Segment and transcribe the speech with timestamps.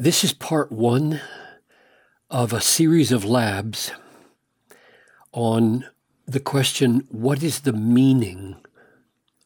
[0.00, 1.20] This is part one
[2.30, 3.90] of a series of labs
[5.32, 5.86] on
[6.24, 8.58] the question what is the meaning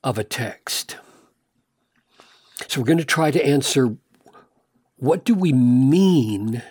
[0.05, 0.99] of a text?
[2.69, 3.97] So we're going to try to answer
[4.97, 6.63] what do we mean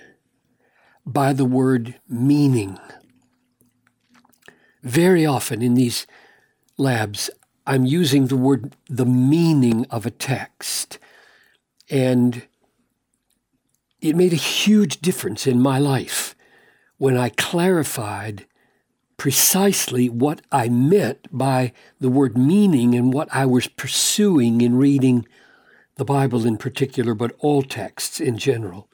[1.04, 2.78] by the word meaning?
[4.84, 6.06] Very often in these
[6.78, 7.32] labs,
[7.66, 11.00] I'm using the word the meaning of a text.
[11.90, 12.44] And
[14.02, 16.36] it made a huge difference in my life
[16.98, 18.46] when I clarified
[19.18, 25.28] precisely what I meant by the word meaning and what I was pursuing in reading
[25.96, 28.90] the Bible in particular, but all texts in general.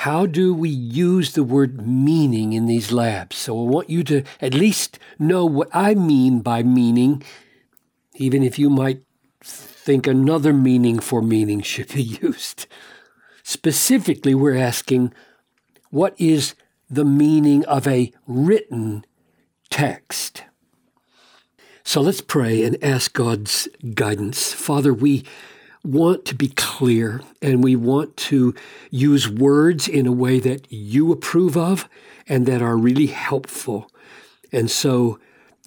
[0.00, 3.36] How do we use the word meaning in these labs?
[3.36, 7.24] So I want you to at least know what I mean by meaning,
[8.14, 9.02] even if you might
[9.42, 12.66] think another meaning for meaning should be used.
[13.48, 15.14] Specifically, we're asking
[15.90, 16.56] what is
[16.90, 19.06] the meaning of a written
[19.70, 20.42] text?
[21.84, 24.52] So let's pray and ask God's guidance.
[24.52, 25.24] Father, we
[25.84, 28.52] want to be clear and we want to
[28.90, 31.88] use words in a way that you approve of
[32.28, 33.88] and that are really helpful.
[34.50, 35.20] And so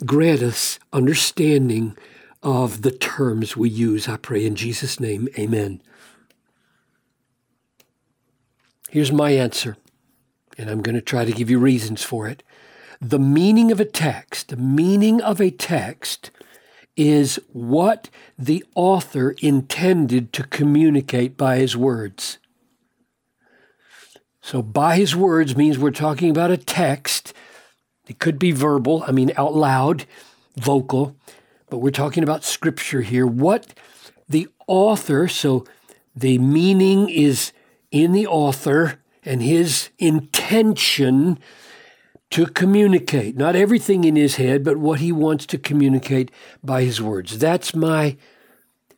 [0.06, 1.98] grant us understanding
[2.44, 4.10] of the terms we use.
[4.10, 5.82] I pray in Jesus' name, amen.
[8.92, 9.78] Here's my answer,
[10.58, 12.42] and I'm going to try to give you reasons for it.
[13.00, 16.32] The meaning of a text, the meaning of a text
[16.98, 22.40] is what the author intended to communicate by his words.
[24.42, 27.32] So, by his words means we're talking about a text.
[28.08, 30.06] It could be verbal, I mean, out loud,
[30.58, 31.16] vocal,
[31.70, 33.28] but we're talking about scripture here.
[33.28, 33.72] What
[34.28, 35.64] the author, so
[36.16, 37.54] the meaning is
[37.92, 41.40] in the author and his intention
[42.30, 43.36] to communicate.
[43.36, 46.32] Not everything in his head, but what he wants to communicate
[46.64, 47.40] by his words.
[47.40, 48.18] That's my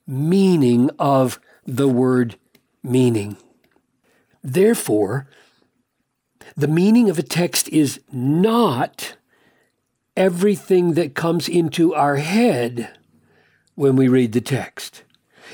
[0.05, 2.35] meaning of the word
[2.83, 3.38] meaning.
[4.43, 5.27] Therefore,
[6.57, 9.16] the meaning of a text is not
[10.17, 12.97] everything that comes into our head
[13.75, 15.03] when we read the text.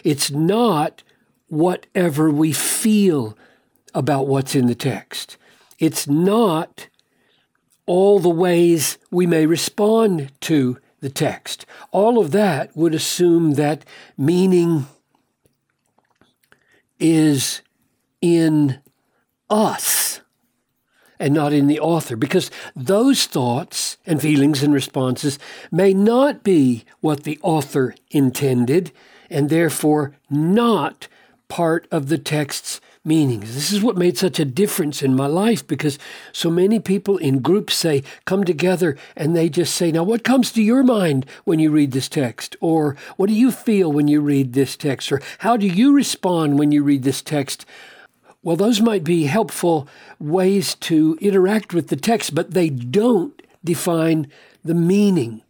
[0.04, 1.04] It's not
[1.48, 3.38] whatever we feel
[3.94, 5.38] about what's in the text.
[5.80, 6.88] It's not
[7.86, 11.66] all the ways we may respond to the text.
[11.92, 13.86] All of that would assume that
[14.18, 14.88] meaning
[17.00, 17.62] is
[18.22, 18.80] in
[19.50, 20.22] us
[21.20, 25.40] and not in the author, because those thoughts and feelings and responses
[25.72, 28.92] may not be what the author intended,
[29.30, 31.08] and therefore not
[31.48, 33.56] part of the text's meanings.
[33.56, 35.98] This is what made such a difference in my life because
[36.34, 40.52] so many people in groups say, come together and they just say, Now, what comes
[40.52, 42.56] to your mind when you read this text?
[42.60, 45.12] Or what do you feel when you read this text?
[45.12, 47.66] Or how do you respond when you read this text?
[48.44, 49.88] Well, those might be helpful
[50.20, 54.28] ways to interact with the text, but they don't define
[54.64, 55.42] the meaning.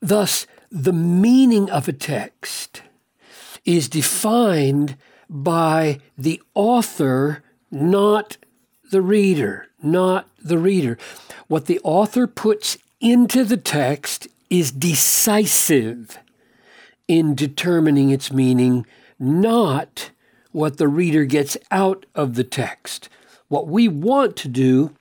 [0.00, 2.82] Thus, the meaning of a text
[3.68, 4.96] is defined
[5.28, 8.38] by the author, not
[8.90, 10.96] the reader, not the reader.
[11.48, 16.18] What the author puts into the text is decisive
[17.06, 18.86] in determining its meaning,
[19.18, 20.12] not
[20.50, 23.10] what the reader gets out of the text.
[23.48, 24.94] What we want to do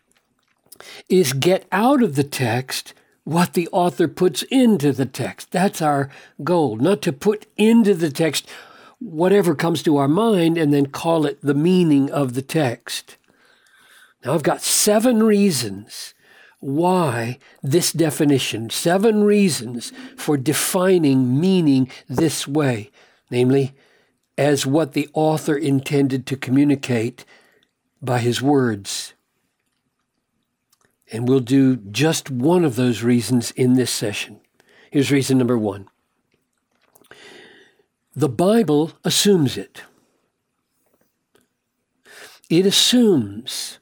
[1.08, 2.94] is get out of the text
[3.28, 5.52] what the author puts into the text.
[5.52, 6.10] That's our
[6.46, 8.48] goal, not to put into the text
[9.00, 13.18] whatever comes to our mind and then call it the meaning of the text.
[14.24, 16.14] Now, I've got seven reasons
[16.62, 22.92] why this definition, seven reasons for defining meaning this way,
[23.30, 23.74] namely,
[24.38, 27.26] as what the author intended to communicate
[28.02, 29.16] by his words.
[31.12, 34.42] And we'll do just one of those reasons in this session.
[34.92, 35.88] Here's reason number one
[38.16, 39.84] the Bible assumes it.
[42.50, 43.78] It assumes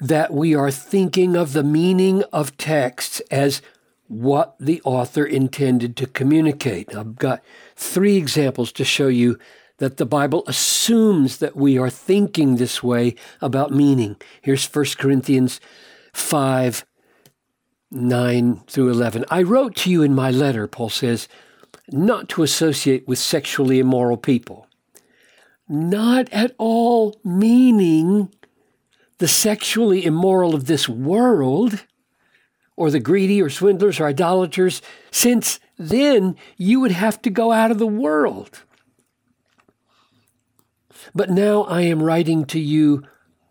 [0.00, 3.62] that we are thinking of the meaning of texts as
[4.08, 6.96] what the author intended to communicate.
[6.96, 7.44] I've got
[7.76, 9.38] three examples to show you
[9.78, 14.16] that the Bible assumes that we are thinking this way about meaning.
[14.40, 15.60] Here's 1 Corinthians
[16.16, 16.86] 5
[17.90, 19.24] 9 through 11.
[19.30, 21.28] I wrote to you in my letter, Paul says,
[21.92, 24.66] not to associate with sexually immoral people.
[25.68, 28.32] not at all meaning
[29.18, 31.84] the sexually immoral of this world
[32.76, 37.70] or the greedy or swindlers or idolaters, since then you would have to go out
[37.70, 38.62] of the world.
[41.14, 43.04] But now I am writing to you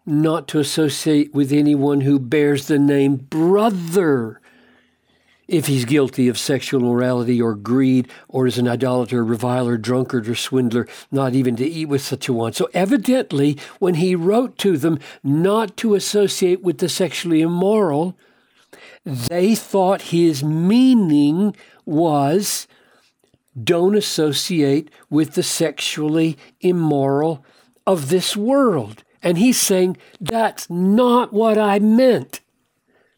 [0.05, 4.39] not to associate with anyone who bears the name brother
[5.47, 10.35] if he's guilty of sexual immorality or greed or is an idolater, reviler, drunkard, or
[10.35, 12.53] swindler, not even to eat with such a one.
[12.53, 18.17] So evidently, when he wrote to them not to associate with the sexually immoral,
[19.03, 21.55] they thought his meaning
[21.85, 22.67] was
[23.61, 27.45] don't associate with the sexually immoral
[27.87, 29.03] of this world.
[29.25, 32.41] And he's saying, that's not what I meant.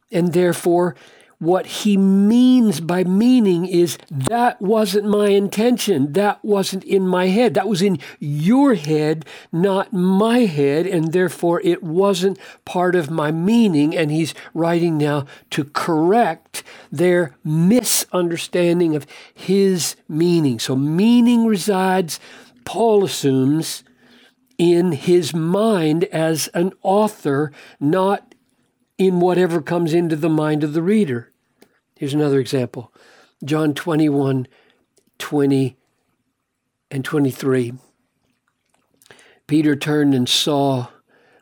[0.10, 0.96] And therefore,
[1.38, 6.14] what he means by meaning is that wasn't my intention.
[6.14, 7.54] That wasn't in my head.
[7.54, 10.88] That was in your head, not my head.
[10.88, 13.96] And therefore, it wasn't part of my meaning.
[13.96, 19.06] And he's writing now to correct their misunderstanding of
[19.36, 20.58] his meaning.
[20.58, 22.20] So, meaning resides,
[22.64, 23.84] Paul assumes,
[24.58, 28.34] in his mind as an author, not
[28.98, 31.32] in whatever comes into the mind of the reader.
[31.96, 32.92] Here's another example
[33.44, 34.48] John 21
[35.20, 35.78] 20
[36.92, 37.74] and 23.
[39.48, 40.88] Peter turned and saw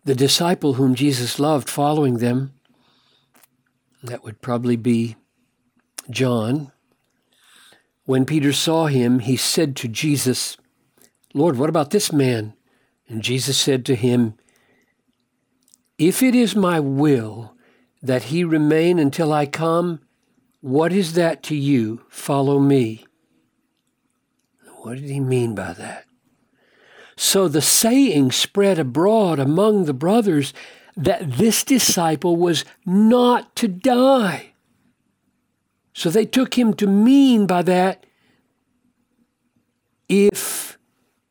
[0.04, 2.54] the disciple whom Jesus loved following them.
[4.04, 5.16] That would probably be
[6.10, 6.72] John.
[8.06, 10.58] When Peter saw him, he said to Jesus,
[11.34, 12.54] Lord, what about this man?
[13.08, 14.36] And Jesus said to him,
[15.98, 17.56] If it is my will
[18.02, 20.02] that he remain until I come,
[20.62, 22.02] what is that to you?
[22.10, 23.06] Follow me.
[24.78, 26.06] What did he mean by that?
[27.16, 30.54] So the saying spread abroad among the brothers
[30.98, 34.54] that this disciple was not to die.
[35.94, 38.06] So they took him to mean by that,
[40.10, 40.55] if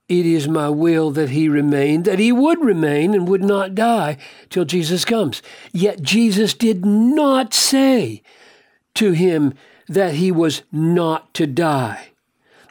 [0.08, 4.18] it is my will that he remain, that he would remain and would not die
[4.50, 5.42] till Jesus comes.
[5.72, 8.22] Yet Jesus did not say
[8.94, 9.54] to him
[9.88, 12.08] that he was not to die.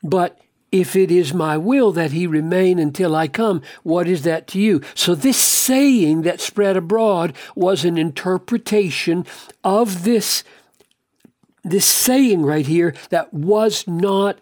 [0.03, 0.39] But
[0.71, 4.59] if it is my will that he remain until I come, what is that to
[4.59, 4.81] you?
[4.95, 9.25] So, this saying that spread abroad was an interpretation
[9.63, 10.43] of this,
[11.63, 14.39] this saying right here that was not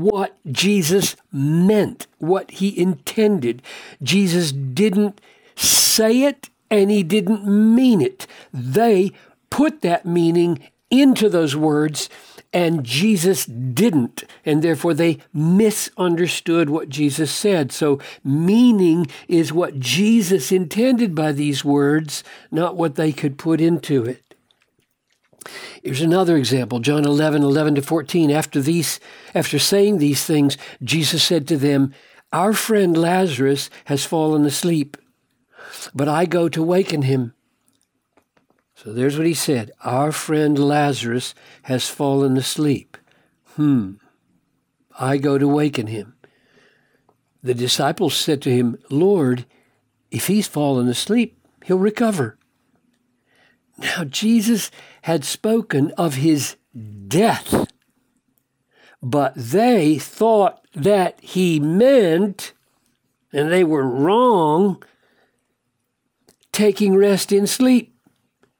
[0.00, 3.62] what Jesus meant, what he intended.
[4.02, 5.20] Jesus didn't
[5.56, 8.26] say it and he didn't mean it.
[8.52, 9.12] They
[9.50, 10.60] put that meaning
[10.90, 12.08] into those words
[12.52, 17.70] and Jesus didn't, and therefore they misunderstood what Jesus said.
[17.70, 24.04] So, meaning is what Jesus intended by these words, not what they could put into
[24.04, 24.29] it.
[25.82, 28.30] Here's another example, John 11, 11 to 14.
[28.30, 29.00] After these,
[29.34, 31.94] after saying these things, Jesus said to them,
[32.32, 34.96] Our friend Lazarus has fallen asleep,
[35.94, 37.34] but I go to waken him.
[38.74, 39.72] So there's what he said.
[39.84, 41.34] Our friend Lazarus
[41.64, 42.96] has fallen asleep.
[43.56, 43.94] Hmm.
[44.98, 46.14] I go to waken him.
[47.42, 49.46] The disciples said to him, Lord,
[50.10, 52.38] if he's fallen asleep, he'll recover.
[53.80, 54.70] Now, Jesus
[55.02, 56.56] had spoken of his
[57.08, 57.66] death,
[59.02, 62.52] but they thought that he meant,
[63.32, 64.82] and they were wrong,
[66.52, 67.94] taking rest in sleep.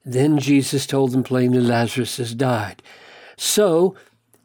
[0.04, 2.82] Then Jesus told them plainly Lazarus has died.
[3.36, 3.94] So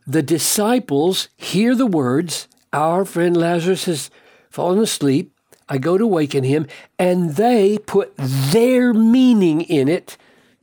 [0.06, 4.10] the disciples hear the words, Our friend Lazarus has
[4.50, 5.32] fallen asleep.
[5.68, 6.68] I go to waken him,
[7.00, 10.18] and they put their meaning in it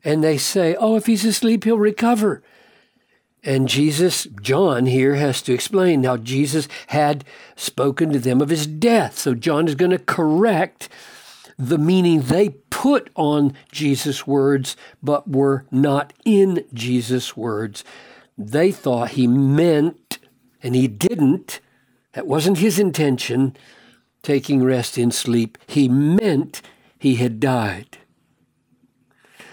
[0.04, 2.42] and they say, oh, if he's asleep, he'll recover.
[3.44, 6.04] And Jesus, John here has to explain.
[6.04, 7.24] how Jesus had
[7.56, 9.18] spoken to them of his death.
[9.18, 10.88] So, John is going to correct
[11.58, 17.84] the meaning they put on Jesus' words, but were not in Jesus' words.
[18.38, 20.18] They thought he meant,
[20.62, 21.60] and he didn't.
[22.12, 23.56] That wasn't his intention,
[24.22, 25.58] taking rest in sleep.
[25.66, 26.62] He meant
[26.98, 27.98] he had died.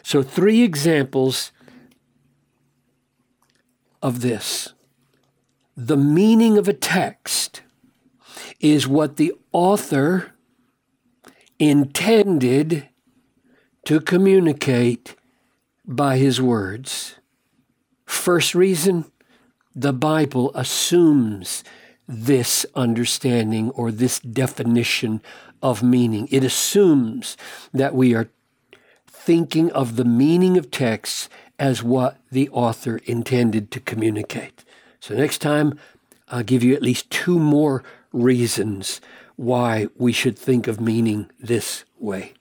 [0.10, 1.51] So, three examples
[4.01, 4.74] of this.
[5.78, 7.62] The meaning of a text
[8.60, 10.32] is what the author
[11.60, 12.89] intended
[13.86, 15.16] to communicate
[15.86, 17.20] by his words.
[18.08, 19.12] First reason
[19.75, 21.63] the Bible assumes
[22.08, 25.22] this understanding or this definition
[25.62, 26.28] of meaning.
[26.32, 27.38] It assumes
[27.74, 28.32] that we are
[29.19, 34.63] thinking of the meaning of texts as what the author intended to communicate.
[35.01, 35.77] So next time,
[36.29, 37.83] I'll give you at least two more
[38.13, 39.01] reasons
[39.35, 42.33] why we should think of meaning this way.